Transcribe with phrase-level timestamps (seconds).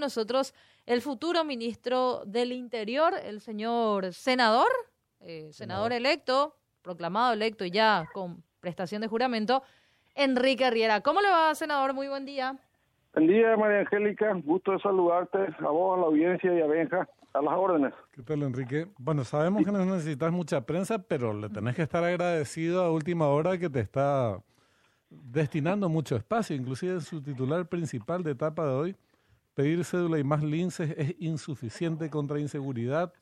[0.00, 0.54] nosotros
[0.86, 4.68] el futuro ministro del Interior, el señor senador,
[5.20, 9.62] eh, senador electo, proclamado electo y ya con prestación de juramento,
[10.14, 11.00] Enrique Riera.
[11.00, 11.94] ¿Cómo le va, senador?
[11.94, 12.56] Muy buen día.
[13.14, 14.32] Buen día, María Angélica.
[14.44, 17.08] Gusto de saludarte, a vos, a la audiencia y a Benja.
[17.32, 17.94] A las órdenes.
[18.10, 18.88] ¿Qué tal, Enrique?
[18.98, 23.28] Bueno, sabemos que no necesitas mucha prensa, pero le tenés que estar agradecido a última
[23.28, 24.42] hora que te está
[25.08, 28.96] destinando mucho espacio, inclusive en su titular principal de etapa de hoy
[29.54, 33.12] Pedir cédula y más linces es insuficiente contra inseguridad.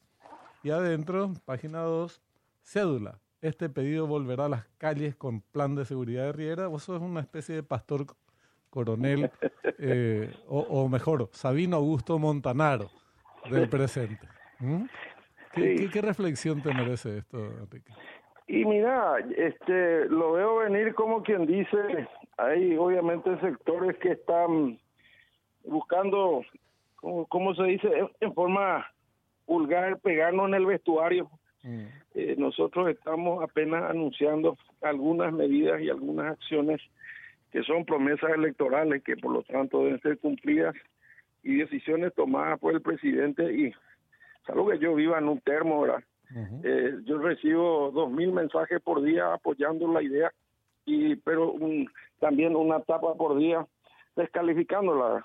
[0.62, 2.20] Y adentro, página 2,
[2.62, 3.18] cédula.
[3.41, 6.66] Este pedido volverá a las calles con plan de seguridad de Riera.
[6.66, 8.06] Vos sos una especie de pastor
[8.70, 9.30] coronel,
[9.78, 12.90] eh, o, mejor, Sabino Augusto Montanaro
[13.51, 14.26] del presente.
[14.59, 14.84] ¿Mm?
[15.54, 17.92] ¿Qué, ¿Qué, reflexión te merece esto, Enrique?
[18.46, 24.79] Y mira, este, lo veo venir como quien dice, hay obviamente sectores que están
[25.68, 26.45] buscando,
[26.96, 27.88] ¿cómo, se dice?
[28.20, 28.86] En forma
[29.46, 31.30] vulgar, pegarnos en el vestuario.
[31.62, 31.87] Mm.
[32.15, 36.80] Eh, nosotros estamos apenas anunciando algunas medidas y algunas acciones
[37.51, 40.74] que son promesas electorales que por lo tanto deben ser cumplidas
[41.43, 43.73] y decisiones tomadas por el presidente y
[44.46, 46.02] salvo que yo viva en un termo, ¿verdad?
[46.62, 50.30] Eh, yo recibo dos mil mensajes por día apoyando la idea
[50.84, 51.54] y pero
[52.21, 53.66] también una tapa por día
[54.15, 55.24] descalificándola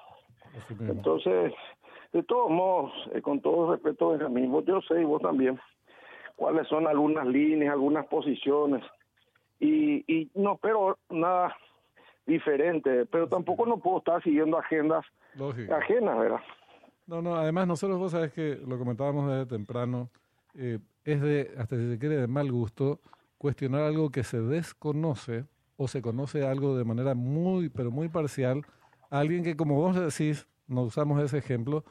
[0.80, 1.54] entonces,
[2.12, 5.60] de todos modos, eh, con todo respeto, Benjamín, yo sé y vos también,
[6.36, 8.84] cuáles son algunas líneas, algunas posiciones,
[9.60, 11.56] y, y no espero nada
[12.26, 15.06] diferente, pero tampoco no puedo estar siguiendo agendas
[15.72, 16.40] ajenas, ¿verdad?
[17.08, 20.10] No, no, además nosotros, vos sabés que lo comentábamos desde temprano,
[20.56, 23.00] eh, es de, hasta si se quiere, de mal gusto
[23.38, 28.62] cuestionar algo que se desconoce o se conoce algo de manera muy, pero muy parcial
[29.20, 31.86] alguien que, como vos decís, no usamos ese ejemplo,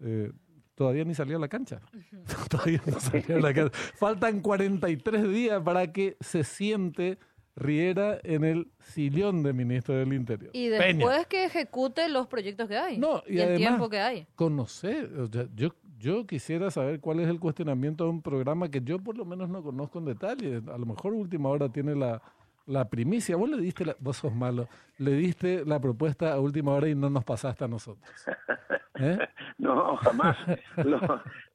[0.00, 0.30] eh,
[0.74, 1.80] todavía ni salió a la cancha.
[2.48, 3.76] todavía no salió a la cancha.
[3.96, 7.18] Faltan 43 días para que se siente
[7.56, 10.50] Riera en el sillón de ministro del Interior.
[10.54, 12.98] Y después que ejecute los proyectos que hay.
[12.98, 14.26] No, y, el tiempo que hay.
[14.36, 15.10] Conocer,
[15.56, 19.24] yo, yo quisiera saber cuál es el cuestionamiento de un programa que yo por lo
[19.24, 20.62] menos no conozco en detalle.
[20.72, 22.22] A lo mejor última hora tiene la,
[22.68, 23.36] la primicia.
[23.36, 24.68] Vos le diste, la, vos sos malo,
[24.98, 28.08] le diste la propuesta a última hora y no nos pasaste a nosotros.
[29.00, 29.18] ¿Eh?
[29.58, 30.36] No, jamás.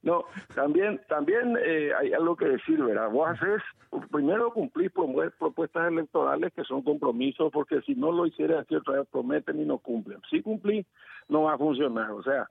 [0.02, 3.10] No, también, también eh, hay algo que decir, ¿verdad?
[3.10, 3.62] Vos haces,
[4.10, 9.08] primero cumplís propuestas electorales que son compromisos, porque si no lo hicieras aquí otra vez
[9.10, 10.20] prometen y no cumplen.
[10.30, 10.86] Si cumplís,
[11.28, 12.10] no va a funcionar.
[12.10, 12.48] O sea,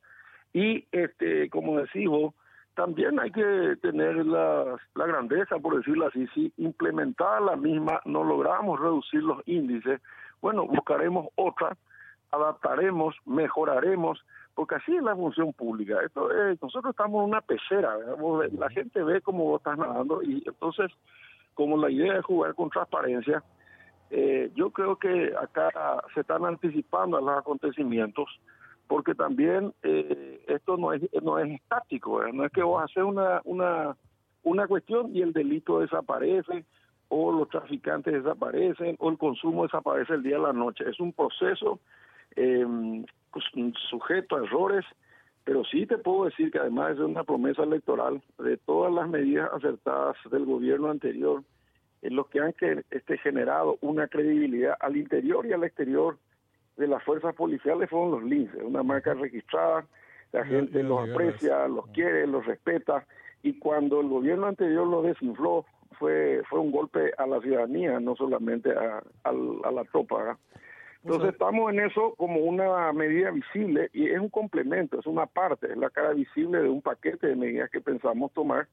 [0.54, 2.34] y este, como decís vos,
[2.76, 8.24] también hay que tener la, la, grandeza, por decirlo así, si implementada la misma no
[8.24, 10.02] logramos reducir los índices,
[10.42, 11.78] bueno, buscaremos otra,
[12.32, 14.26] adaptaremos, mejoraremos,
[14.56, 16.00] porque así es la función pública.
[16.04, 16.30] Esto
[16.62, 17.96] nosotros estamos en una pecera,
[18.58, 20.92] la gente ve cómo vos estás nadando y entonces,
[21.54, 23.44] como la idea es jugar con transparencia,
[24.10, 25.70] eh, yo creo que acá
[26.14, 28.30] se están anticipando a los acontecimientos
[28.94, 33.42] porque también eh, esto no es no es estático, no es que vos haces una,
[33.44, 33.98] una,
[34.44, 36.64] una cuestión y el delito desaparece
[37.08, 40.88] o los traficantes desaparecen o el consumo desaparece el día a la noche.
[40.88, 41.80] Es un proceso
[42.36, 43.46] eh, pues,
[43.90, 44.86] sujeto a errores,
[45.44, 49.50] pero sí te puedo decir que además de una promesa electoral de todas las medidas
[49.54, 51.42] acertadas del gobierno anterior,
[52.04, 52.54] en los que han
[52.92, 56.20] este, generado una credibilidad al interior y al exterior
[56.78, 59.86] de las fuerzas policiales fueron los linces, una marca registrada,
[60.32, 63.06] la gente los aprecia, los quiere, los respeta,
[63.44, 65.66] y cuando el gobierno anterior los desinfló,
[66.00, 69.32] fue, fue un golpe a la ciudadanía, no solamente a, a,
[69.72, 70.38] la tropa.
[71.04, 75.72] Entonces estamos en eso como una medida visible y es un complemento, es una parte,
[75.72, 78.68] es la cara visible de un paquete de medidas que pensamos tomar,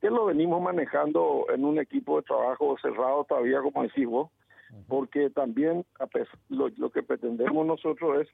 [0.00, 4.30] que lo venimos manejando en un equipo de trabajo cerrado todavía, como decís vos,
[4.88, 5.84] porque también
[6.48, 8.28] lo, lo que pretendemos nosotros es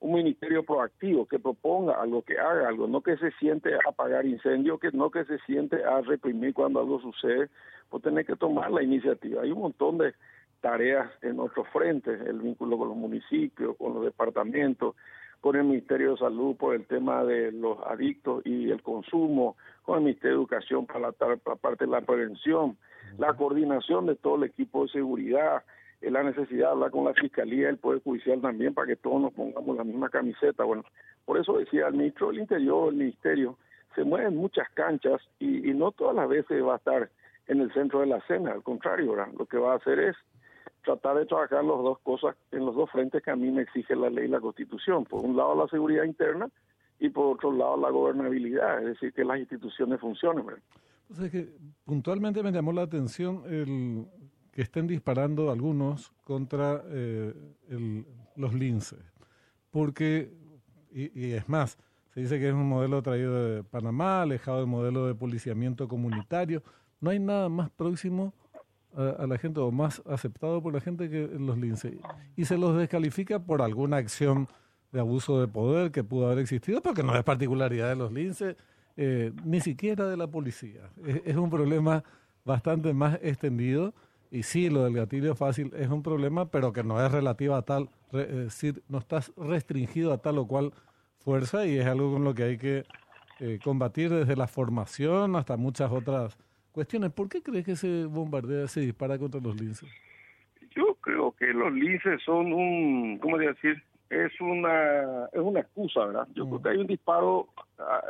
[0.00, 4.24] un ministerio proactivo que proponga algo, que haga algo, no que se siente a apagar
[4.24, 7.50] incendios, que no que se siente a reprimir cuando algo sucede,
[7.90, 9.42] pues tener que tomar la iniciativa.
[9.42, 10.14] Hay un montón de
[10.62, 14.96] tareas en otros frentes, el vínculo con los municipios, con los departamentos,
[15.40, 19.98] con el Ministerio de Salud por el tema de los adictos y el consumo, con
[19.98, 22.76] el Ministerio de Educación para la, para la parte de la prevención,
[23.18, 25.62] la coordinación de todo el equipo de seguridad,
[26.00, 28.96] eh, la necesidad de hablar con la Fiscalía y el Poder Judicial también para que
[28.96, 30.64] todos nos pongamos la misma camiseta.
[30.64, 30.84] Bueno,
[31.24, 33.56] por eso decía el ministro del Interior, el Ministerio,
[33.94, 37.10] se mueven muchas canchas y, no todas las veces va a estar
[37.48, 40.16] en el centro de la escena, al contrario, lo que va a hacer es
[40.84, 43.96] tratar de trabajar las dos cosas en los dos frentes que a mí me exige
[43.96, 45.04] la ley y la constitución.
[45.04, 46.48] Por un lado la seguridad interna
[46.98, 50.46] y por otro lado la gobernabilidad, es decir, que las instituciones funcionen.
[51.08, 51.48] Pues que
[51.84, 54.06] puntualmente me llamó la atención el
[54.52, 57.34] que estén disparando algunos contra eh,
[58.36, 59.00] los linces,
[59.70, 60.32] porque,
[60.92, 61.78] y, es más,
[62.12, 66.62] se dice que es un modelo traído de Panamá, alejado del modelo de policiamiento comunitario,
[67.00, 68.34] no hay nada más próximo
[68.94, 71.94] a, la gente o más aceptado por la gente que los linces,
[72.36, 74.48] y se los descalifica por alguna acción
[74.92, 78.56] de abuso de poder que pudo haber existido, porque no es particularidad de los linces,
[78.96, 80.90] eh, ni siquiera de la policía.
[81.24, 82.02] Es, un problema
[82.44, 83.94] bastante más extendido
[84.30, 87.62] y sí, lo del gatillo fácil es un problema, pero que no es relativo a
[87.62, 90.72] tal, es decir, no estás restringido a tal o cual
[91.18, 92.84] fuerza y es algo con lo que hay que
[93.40, 96.38] eh, combatir desde la formación hasta muchas otras
[96.72, 97.12] cuestiones.
[97.12, 99.88] ¿Por qué crees que se bombardea, se dispara contra los linces?
[100.74, 103.82] Yo creo que los linces son un, ¿cómo decir?
[104.10, 106.26] es una es una excusa, ¿verdad?
[106.34, 107.48] Yo creo que hay un disparo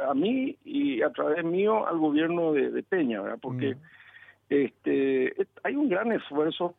[0.09, 3.39] a, mí y a través mío al gobierno de, Peña, ¿verdad?
[3.41, 3.77] Porque
[4.51, 6.75] este hay un gran esfuerzo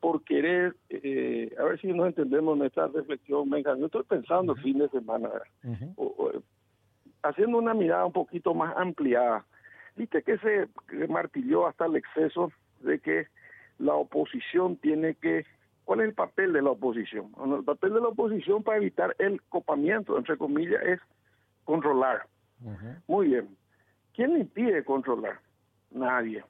[0.00, 4.54] por querer, eh, a ver si nos entendemos en esta reflexión, venga, yo estoy pensando
[4.54, 5.28] el fin de semana,
[7.22, 9.44] haciendo una mirada un poquito más ampliada.
[9.96, 10.68] Viste que se
[11.08, 12.50] martilló hasta el exceso
[12.80, 13.26] de que
[13.78, 15.44] la oposición tiene que
[15.90, 17.32] ¿Cuál es el papel de la oposición?
[17.44, 21.00] el papel de la oposición para evitar el copamiento, entre comillas, es
[21.64, 22.28] controlar.
[23.08, 23.56] Muy bien.
[24.14, 25.40] ¿Quién le impide controlar?
[25.90, 26.44] Nadie.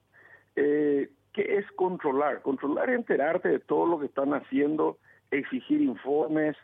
[0.57, 2.43] Eh, ¿Qué es controlar?
[2.43, 4.99] Controlar es enterarte de todo lo que están haciendo,
[5.31, 6.57] exigir informes,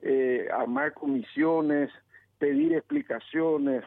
[0.00, 1.90] eh, armar comisiones,
[2.38, 3.84] pedir explicaciones,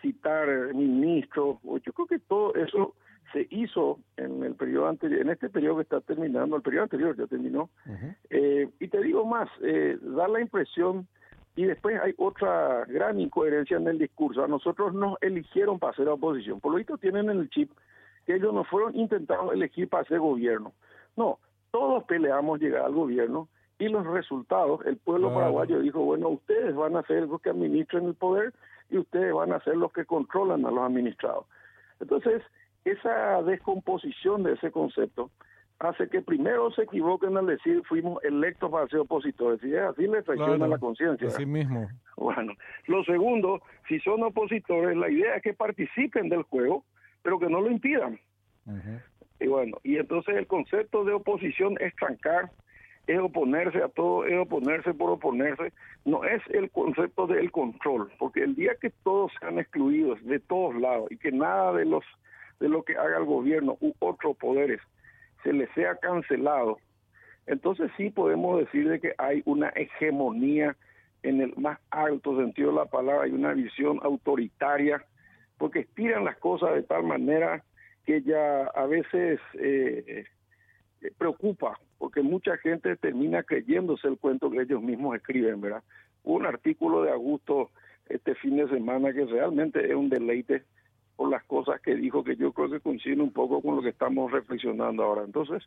[0.00, 1.58] citar ministros.
[1.62, 2.94] Yo creo que todo eso
[3.32, 7.16] se hizo en el periodo anterior, en este periodo que está terminando, el periodo anterior
[7.16, 7.68] ya terminó,
[8.30, 11.08] eh, y te digo más, eh, da la impresión,
[11.56, 16.08] y después hay otra gran incoherencia en el discurso, a nosotros nos eligieron para ser
[16.08, 17.70] oposición, por lo visto tienen en el chip
[18.24, 20.72] que ellos no fueron intentados elegir para ser gobierno,
[21.16, 21.38] no,
[21.70, 23.48] todos peleamos llegar al gobierno,
[23.78, 28.04] y los resultados, el pueblo paraguayo dijo, bueno, ustedes van a ser los que administran
[28.04, 28.52] el poder
[28.88, 31.46] y ustedes van a ser los que controlan a los administrados.
[32.00, 32.42] Entonces,
[32.84, 35.30] esa descomposición de ese concepto
[35.80, 39.62] hace que primero se equivoquen al decir fuimos electos para ser opositores.
[39.64, 41.28] Y es así les traiciona la conciencia.
[41.28, 41.88] Así mismo.
[42.16, 42.52] Bueno,
[42.86, 46.84] lo segundo, si son opositores, la idea es que participen del juego,
[47.24, 48.20] pero que no lo impidan.
[49.40, 52.50] Y bueno, y entonces el concepto de oposición es trancar,
[53.06, 55.72] es oponerse a todo, es oponerse por oponerse,
[56.04, 60.74] no es el concepto del control, porque el día que todos sean excluidos de todos
[60.76, 62.04] lados y que nada de los
[62.60, 64.80] de lo que haga el gobierno u otros poderes
[65.42, 66.78] se le sea cancelado,
[67.46, 70.76] entonces sí podemos decir de que hay una hegemonía
[71.22, 75.04] en el más alto sentido de la palabra, hay una visión autoritaria,
[75.58, 77.64] porque estiran las cosas de tal manera
[78.04, 80.24] que ya a veces eh,
[81.16, 85.82] preocupa, porque mucha gente termina creyéndose el cuento que ellos mismos escriben, ¿verdad?
[86.22, 87.70] Hubo un artículo de Augusto
[88.08, 90.62] este fin de semana que realmente es un deleite
[91.16, 93.90] por las cosas que dijo que yo creo que coincide un poco con lo que
[93.90, 95.22] estamos reflexionando ahora.
[95.24, 95.62] Entonces,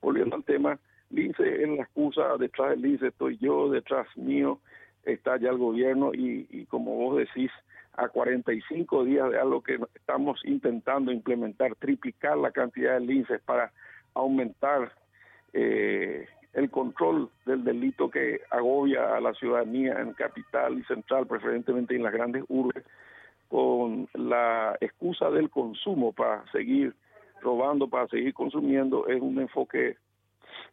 [0.00, 0.78] volviendo al tema,
[1.10, 4.60] Lince en la excusa, detrás del Lince estoy yo, detrás mío
[5.04, 7.50] está ya el gobierno y, como vos decís,
[8.00, 13.72] a 45 días de algo que estamos intentando implementar, triplicar la cantidad de linces para
[14.14, 14.92] aumentar
[15.52, 21.94] eh, el control del delito que agobia a la ciudadanía en capital y central, preferentemente
[21.94, 22.84] en las grandes urbes,
[23.48, 26.94] con la excusa del consumo para seguir
[27.42, 29.96] robando, para seguir consumiendo, es un enfoque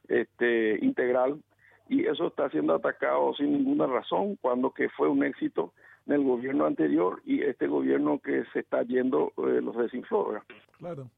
[0.07, 1.41] este, integral.
[1.89, 5.73] Y eso está siendo atacado sin ninguna razón cuando que fue un éxito
[6.07, 10.41] en el gobierno anterior y este gobierno que se está yendo eh, los desinfló.
[10.77, 11.09] Claro.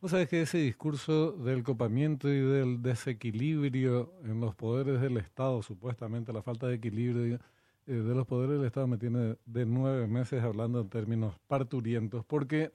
[0.00, 5.62] Vos sabés que ese discurso del copamiento y del desequilibrio en los poderes del Estado,
[5.62, 7.40] supuestamente la falta de equilibrio,
[7.86, 12.24] eh, de los poderes del Estado me tiene de nueve meses hablando en términos parturientos,
[12.24, 12.70] porque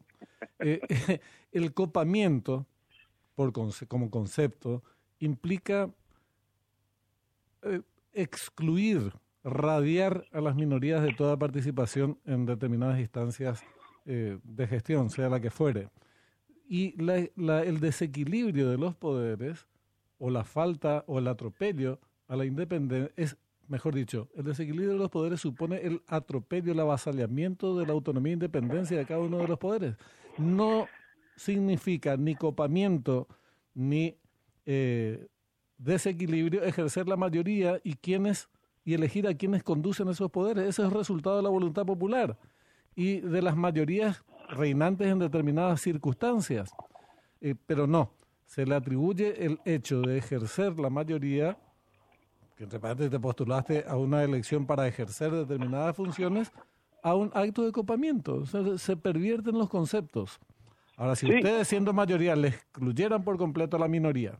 [0.60, 0.82] eh,
[1.52, 2.66] el copamiento,
[3.36, 3.54] por
[3.88, 4.84] como concepto,
[5.20, 5.90] implica
[8.14, 13.64] excluir, radiar a las minorías de toda participación en determinadas instancias
[14.06, 15.90] de gestión, sea la que fuere.
[16.68, 19.68] Y el desequilibrio de los poderes,
[20.18, 23.38] o la falta o el atropello a la independencia, es
[23.72, 28.32] mejor dicho, el desequilibrio de los poderes supone el atropello, el avasallamiento de la autonomía
[28.32, 29.96] e independencia de cada uno de los poderes.
[30.38, 30.88] No
[31.38, 33.30] significa ni copamiento
[33.74, 34.18] ni
[34.66, 35.28] eh,
[35.78, 38.50] desequilibrio ejercer la mayoría y quienes
[38.84, 40.68] y elegir a quienes conducen esos poderes.
[40.68, 42.38] Ese es el resultado de la voluntad popular
[42.96, 46.72] y de las mayorías reinantes en determinadas circunstancias.
[47.40, 48.12] Eh, pero no,
[48.46, 51.58] se le atribuye el hecho de ejercer la mayoría,
[52.56, 56.52] que entre paréntesis te postulaste a una elección para ejercer determinadas funciones,
[57.04, 58.46] a un acto de copamiento.
[58.46, 60.40] se pervierten los conceptos.
[60.98, 64.38] Ahora, si ustedes siendo mayoría le excluyeran por completo a la minoría,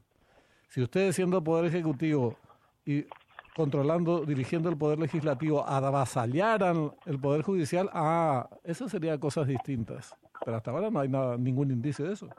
[0.70, 2.38] si ustedes siendo poder ejecutivo
[2.86, 3.06] y
[3.56, 10.16] controlando, dirigiendo el poder legislativo, avasallaran el poder judicial, ah, eso sería cosas distintas.
[10.44, 12.30] Pero hasta ahora no hay nada, ningún indicio de eso.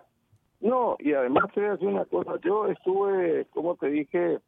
[0.60, 4.38] No, y además te voy a decir una cosa, yo estuve, como te dije,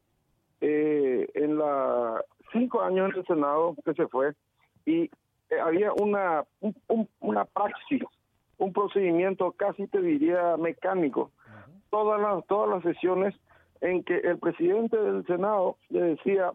[0.60, 4.32] eh, en la cinco años en el Senado que se fue
[4.86, 5.02] y
[5.50, 6.44] eh, había una
[7.18, 8.02] una praxis,
[8.58, 11.32] un procedimiento casi te diría mecánico.
[11.90, 13.34] Todas las todas las sesiones
[13.84, 16.52] en que el presidente del Senado le decía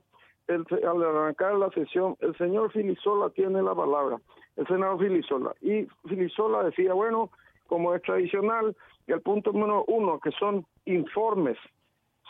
[0.47, 4.17] el, al arrancar la sesión, el señor Filisola tiene la palabra,
[4.55, 5.53] el senador Filisola.
[5.61, 7.29] Y Filisola decía, bueno,
[7.67, 11.57] como es tradicional, el punto número uno, que son informes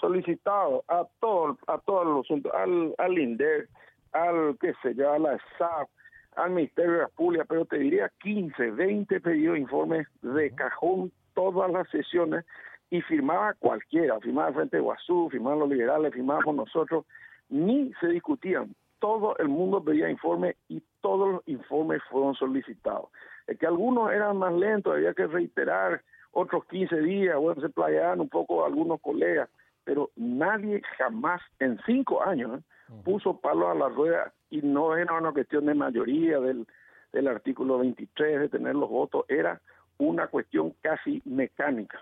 [0.02, 3.70] solicitados a todo, a todos los al, al INDER,
[4.12, 5.88] al, qué sé yo, a la SAP,
[6.36, 11.10] al Ministerio de la Pública, pero te diría 15, 20 pedidos de informes de cajón
[11.36, 12.44] todas las sesiones
[12.90, 17.06] y firmaba cualquiera, firmaba Frente de Guazú, firmaban los liberales, firmábamos nosotros,
[17.50, 18.76] ni se discutían.
[19.00, 23.10] Todo el mundo pedía informes y todos los informes fueron solicitados.
[23.48, 28.22] Es que algunos eran más lentos, había que reiterar otros 15 días, bueno, se playaban
[28.22, 29.50] un poco algunos colegas,
[29.84, 32.64] pero nadie jamás en cinco años ¿eh?
[33.04, 36.68] puso palo a la rueda y no era una cuestión de mayoría del,
[37.14, 39.62] del artículo 23 de tener los votos, era
[39.98, 42.00] una cuestión casi mecánica.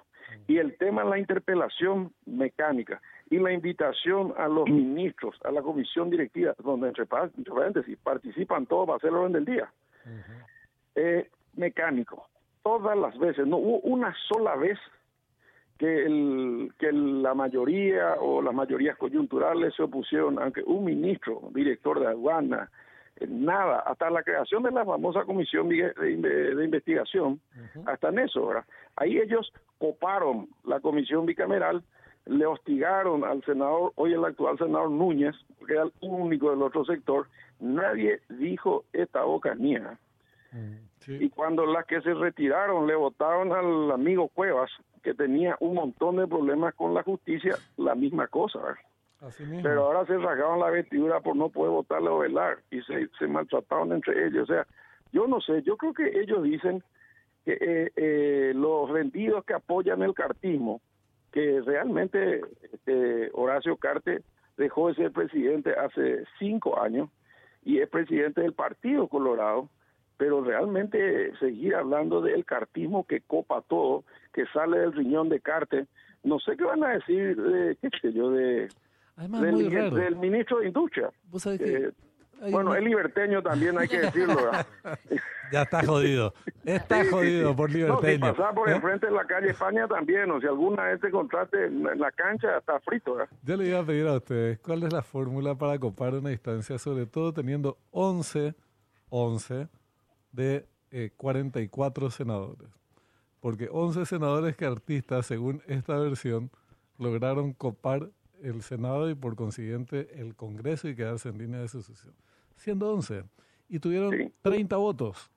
[0.47, 5.61] Y el tema de la interpelación mecánica y la invitación a los ministros, a la
[5.61, 9.71] comisión directiva, donde entre, paréntesis participan todos para hacer el orden del día,
[10.95, 12.27] eh, mecánico.
[12.63, 14.77] Todas las veces, no hubo una sola vez
[15.77, 21.99] que, el, que la mayoría o las mayorías coyunturales se opusieron, aunque un ministro, director
[21.99, 22.69] de aduana,
[23.27, 27.39] nada, hasta la creación de la famosa comisión de, investigación,
[27.85, 28.65] hasta en eso, ¿verdad?
[28.95, 31.83] Ahí ellos coparon la comisión bicameral,
[32.25, 36.83] le hostigaron al senador, hoy el actual senador Núñez, que era el único del otro
[36.85, 37.27] sector,
[37.59, 39.97] nadie dijo esta boca mía.
[41.07, 44.69] Y cuando las que se retiraron le votaron al amigo Cuevas,
[45.03, 48.59] que tenía un montón de problemas con la justicia, la misma cosa.
[49.63, 53.27] Pero ahora se rasgaban la vestidura por no poder votarle o velar y se, se
[53.27, 54.49] maltrataron entre ellos.
[54.49, 54.67] O sea,
[55.11, 56.83] yo no sé, yo creo que ellos dicen
[57.43, 60.81] que eh, eh, los vendidos que apoyan el cartismo,
[61.31, 64.21] que realmente este, Horacio Carte
[64.57, 67.09] dejó de ser presidente hace cinco años
[67.63, 69.69] y es presidente del Partido Colorado,
[70.17, 75.87] pero realmente seguir hablando del cartismo que copa todo, que sale del riñón de Carte,
[76.23, 78.67] no sé qué van a decir, de, qué sé yo, de,
[79.17, 81.11] del, ministro de Industria.
[82.51, 84.51] bueno, es liberteño también, hay que decirlo.
[85.51, 86.33] ya está jodido.
[86.63, 88.19] Está jodido por liberteño.
[88.19, 88.75] No, si pasaba por ¿Eh?
[88.75, 92.57] enfrente de la calle España también, o si alguna vez te contraste en la cancha,
[92.57, 93.17] está frito.
[93.41, 96.77] Yo le iba a pedir a ustedes, ¿cuál es la fórmula para copar una distancia,
[96.77, 98.53] sobre todo teniendo 11,
[99.09, 99.67] 11
[100.31, 100.67] de
[101.15, 102.69] 44 eh, senadores.
[103.39, 106.51] Porque 11 senadores que artistas, según esta versión,
[106.97, 108.09] lograron copar
[108.41, 112.13] el Senado y por consiguiente el Congreso y quedarse en línea de sucesión.
[112.55, 113.23] Siendo 11.
[113.69, 115.29] Y tuvieron 30 votos.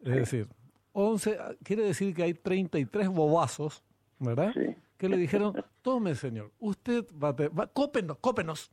[0.00, 0.48] Es decir,
[0.92, 3.82] 11 ah, quiere decir que hay 33 bobazos,
[4.18, 4.54] ¿verdad?
[4.96, 8.70] Que le dijeron, tome señor, usted va, a va cópenos, cópenos.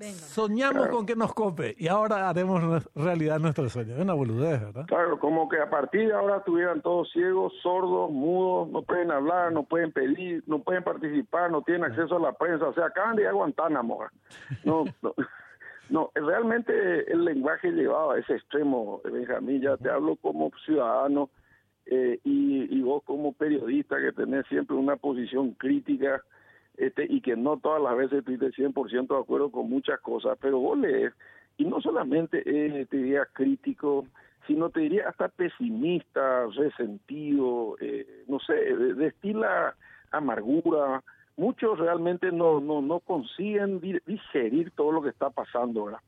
[0.00, 3.94] Soñamos con que nos cope y ahora haremos realidad nuestro sueño.
[3.94, 4.86] Es una boludez, ¿verdad?
[4.86, 9.52] Claro, como que a partir de ahora estuvieran todos ciegos, sordos, mudos, no pueden hablar,
[9.52, 12.68] no pueden pedir, no pueden participar, no tienen acceso a la prensa.
[12.68, 13.98] O sea, acaban de ir a Guantánamo.
[14.64, 15.14] No, no,
[15.90, 21.30] no, realmente el lenguaje llevado a ese extremo, Benjamín, ya te hablo como ciudadano
[21.86, 26.22] eh, y, y vos como periodista que tenés siempre una posición crítica
[26.78, 30.38] este, y que no todas las veces estoy de 100% de acuerdo con muchas cosas,
[30.40, 31.12] pero vos lees,
[31.56, 34.06] y no solamente eh, te diría crítico,
[34.46, 39.74] sino te diría hasta pesimista, resentido, eh, no sé, destila
[40.12, 41.02] amargura.
[41.36, 46.00] Muchos realmente no, no, no consiguen digerir todo lo que está pasando, ¿verdad?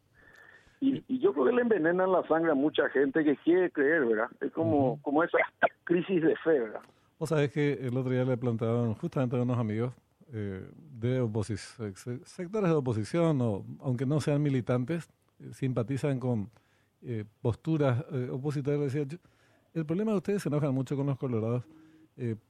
[0.81, 4.07] Y, y, yo creo que le envenenan la sangre a mucha gente que quiere creer,
[4.07, 4.31] ¿verdad?
[4.41, 5.37] Es como, como esa
[5.85, 6.81] crisis de fe, ¿verdad?
[7.19, 9.93] Vos sabés que el otro día le planteaban justamente a unos amigos
[10.33, 10.69] eh,
[10.99, 11.95] de oposición,
[12.25, 15.09] sectores de oposición, o, aunque no sean militantes,
[15.53, 16.51] simpatizan con
[17.41, 18.95] posturas opositoras.
[18.95, 21.65] el problema que ustedes se enojan mucho con los colorados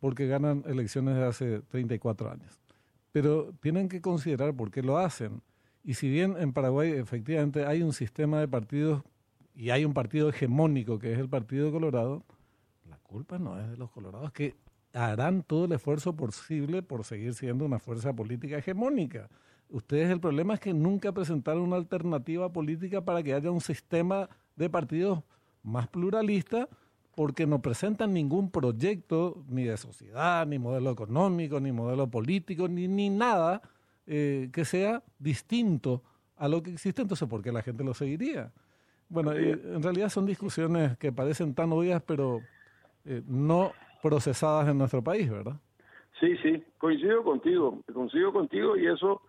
[0.01, 2.59] porque ganan elecciones de hace 34 años.
[3.13, 5.41] Pero tienen que considerar por qué lo hacen.
[5.85, 9.05] Y si bien en Paraguay efectivamente hay un sistema de partidos
[9.55, 12.25] y hay un partido hegemónico que es el Partido Colorado,
[12.89, 14.55] la culpa no es de los colorados que
[14.92, 19.28] harán todo el esfuerzo posible por seguir siendo una fuerza política hegemónica.
[19.68, 24.28] Ustedes el problema es que nunca presentaron una alternativa política para que haya un sistema
[24.56, 25.23] de partidos
[25.62, 26.68] más pluralista
[27.14, 32.88] porque no presentan ningún proyecto ni de sociedad, ni modelo económico, ni modelo político, ni,
[32.88, 33.62] ni nada
[34.06, 36.02] eh, que sea distinto
[36.37, 37.02] a lo que existe.
[37.02, 38.52] Entonces, ¿por qué la gente lo seguiría?
[39.09, 42.40] Bueno, eh, en realidad son discusiones que parecen tan obvias, pero
[43.04, 45.57] eh, no procesadas en nuestro país, ¿verdad?
[46.19, 49.23] Sí, sí, coincido contigo, coincido contigo y eso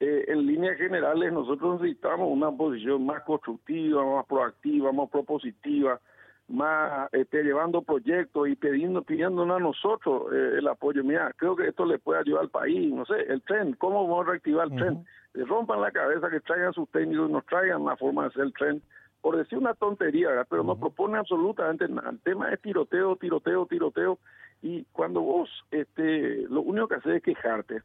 [0.00, 6.00] eh, en líneas generales nosotros necesitamos una posición más constructiva, más proactiva, más propositiva,
[6.48, 11.04] más este, llevando proyectos y pidiendo, pidiéndonos a nosotros el apoyo.
[11.04, 14.26] Mira, creo que esto le puede ayudar al país, no sé, el tren, ¿cómo vamos
[14.26, 15.04] a reactivar el tren?
[15.34, 18.52] rompan la cabeza, que traigan sus técnicos y nos traigan la forma de hacer el
[18.54, 18.82] tren
[19.20, 22.10] por decir una tontería, pero no propone absolutamente nada.
[22.10, 24.18] El tema es tiroteo, tiroteo, tiroteo.
[24.60, 27.82] Y cuando vos este, lo único que haces es quejarte,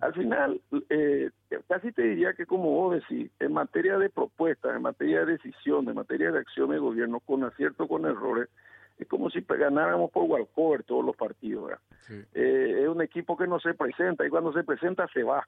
[0.00, 1.30] al final eh,
[1.68, 5.86] casi te diría que como vos decís, en materia de propuestas, en materia de decisión,
[5.88, 8.48] en materia de acción de gobierno, con acierto, con errores,
[8.98, 11.72] es como si ganáramos por walkover todos los partidos.
[12.34, 15.46] Eh, es un equipo que no se presenta y cuando se presenta se va.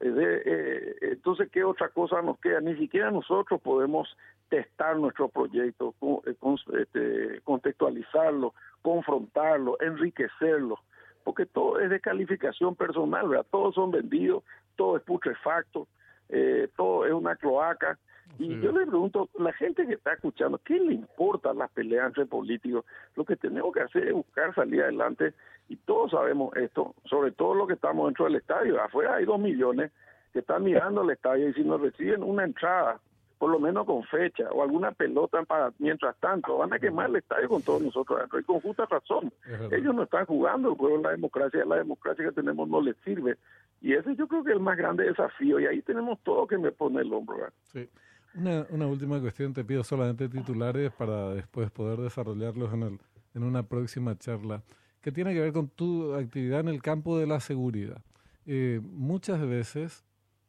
[0.00, 2.60] Eh, entonces, ¿qué otra cosa nos queda?
[2.60, 4.08] Ni siquiera nosotros podemos
[4.50, 5.94] testar nuestro proyecto,
[6.26, 6.34] eh,
[6.78, 8.52] este, contextualizarlo,
[8.82, 10.78] confrontarlo, enriquecerlo,
[11.24, 13.46] porque todo es de calificación personal, ¿verdad?
[13.50, 14.42] Todos son vendidos,
[14.76, 15.86] todo es putrefacto,
[16.28, 17.98] eh, todo es una cloaca.
[18.38, 22.26] Y yo le pregunto, la gente que está escuchando, ¿qué le importa las peleas entre
[22.26, 22.84] políticos?
[23.16, 25.34] Lo que tenemos que hacer es buscar salir adelante
[25.68, 28.80] y todos sabemos esto, sobre todo los que estamos dentro del estadio.
[28.80, 29.90] Afuera hay dos millones
[30.32, 33.00] que están mirando el estadio y si nos reciben una entrada,
[33.40, 37.16] por lo menos con fecha o alguna pelota para mientras tanto, van a quemar el
[37.16, 39.32] estadio con todos nosotros y con justa razón.
[39.72, 42.94] Ellos no están jugando el juego de la democracia, la democracia que tenemos no les
[42.98, 43.38] sirve.
[43.80, 46.58] Y ese yo creo que es el más grande desafío y ahí tenemos todo que
[46.58, 47.38] me pone el hombro.
[47.62, 47.88] Sí.
[48.34, 53.00] Una, una última cuestión, te pido solamente titulares para después poder desarrollarlos en, el,
[53.32, 54.62] en una próxima charla
[55.00, 58.02] que tiene que ver con tu actividad en el campo de la seguridad.
[58.44, 60.04] Eh, muchas veces,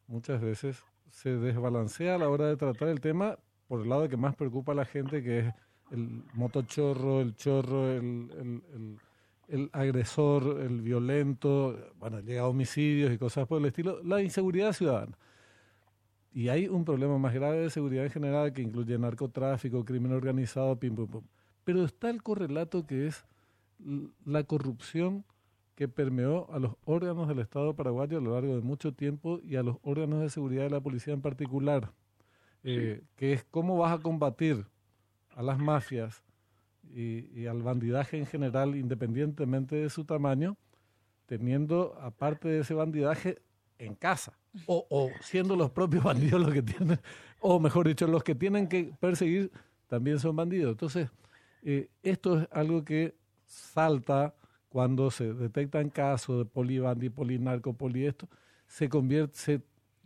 [0.08, 4.18] muchas veces se desbalancea a la hora de tratar el tema por el lado que
[4.18, 5.54] más preocupa a la gente, que es
[5.92, 9.00] el motochorro, el chorro, el,
[9.48, 14.74] el, agresor, el violento, bueno, llega a homicidios y cosas por el estilo, la inseguridad
[14.74, 15.18] ciudadana.
[16.34, 20.78] Y hay un problema más grave de seguridad en general que incluye narcotráfico, crimen organizado,
[20.80, 21.24] pim, pum, pum.
[21.66, 23.26] Pero está el correlato que es
[24.26, 25.26] la corrupción
[25.82, 29.56] que permeó a los órganos del Estado paraguayo a lo largo de mucho tiempo y
[29.56, 31.92] a los órganos de seguridad de la policía en particular,
[32.64, 34.68] eh, que es cómo vas a combatir
[35.32, 36.24] a las mafias
[36.94, 40.56] y, al bandidaje en general, independientemente de su tamaño,
[41.26, 43.42] teniendo aparte de ese bandidaje
[43.80, 47.00] en casa, o, o siendo los propios bandidos los que tienen,
[47.40, 49.52] o mejor dicho, los que tienen que perseguir
[49.88, 50.74] también son bandidos.
[50.74, 51.10] Entonces,
[51.64, 53.16] eh, esto es algo que
[53.48, 54.36] salta
[54.72, 58.30] cuando se detectan casos de polibandi, polinarco, poli esto,
[58.68, 59.62] se convierte, se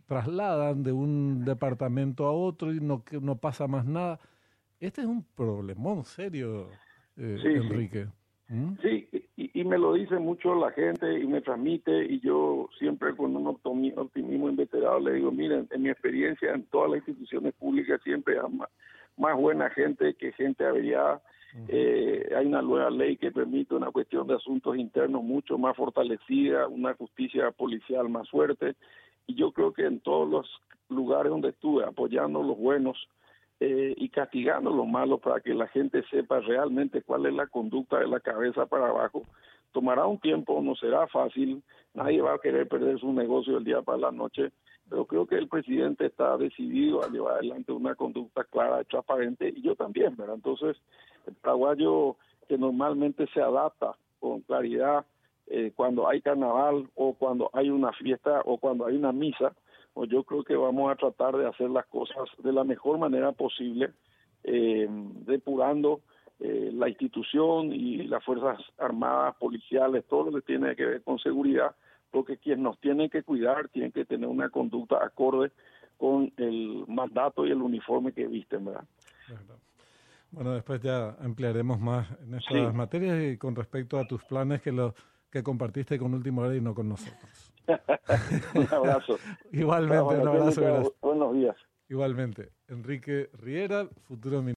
[0.06, 4.18] trasladan de un departamento a otro y no, no pasa más nada.
[4.80, 6.68] Este es un problemón serio,
[7.16, 8.06] eh, Enrique.
[8.48, 8.72] ¿Mm?
[8.82, 13.36] Sí, y, me lo dice mucho la gente y me transmite y yo siempre con
[13.36, 18.38] un optimismo inveterado le digo, miren, en mi experiencia en todas las instituciones públicas siempre
[18.38, 18.68] hay más,
[19.16, 21.22] más buena gente que gente averiada
[21.68, 26.68] eh, hay una nueva ley que permite una cuestión de asuntos internos mucho más fortalecida,
[26.68, 28.74] una justicia policial más fuerte.
[29.26, 30.46] Y yo creo que en todos los
[30.88, 32.96] lugares donde estuve apoyando los buenos
[33.58, 37.98] eh, y castigando los malos para que la gente sepa realmente cuál es la conducta
[37.98, 39.22] de la cabeza para abajo,
[39.72, 41.62] tomará un tiempo, no será fácil,
[41.94, 44.52] nadie va a querer perder su negocio del día para la noche,
[44.88, 49.62] pero creo que el presidente está decidido a llevar adelante una conducta clara, transparente, y
[49.62, 50.36] yo también, ¿verdad?
[50.36, 50.76] Entonces,
[51.26, 52.16] el paraguayo
[52.48, 55.04] que normalmente se adapta con claridad
[55.48, 59.54] eh, cuando hay carnaval o cuando hay una fiesta o cuando hay una misa,
[59.94, 63.32] pues yo creo que vamos a tratar de hacer las cosas de la mejor manera
[63.32, 63.92] posible,
[64.44, 66.00] eh, depurando
[66.38, 71.18] eh, la institución y las fuerzas armadas, policiales, todo lo que tiene que ver con
[71.18, 71.74] seguridad,
[72.16, 75.52] porque quien nos tiene que cuidar tiene que tener una conducta acorde
[75.98, 78.86] con el mandato y el uniforme que visten, ¿verdad?
[80.30, 84.72] Bueno, después ya ampliaremos más en estas materias y con respecto a tus planes que
[84.72, 84.94] lo
[85.30, 87.52] que compartiste con Último Hora y no con nosotros.
[88.54, 89.18] un abrazo.
[89.52, 90.94] Igualmente, un abrazo.
[91.02, 91.56] Buenos días.
[91.90, 92.48] Igualmente.
[92.68, 94.54] Enrique Riera, futuro ministro.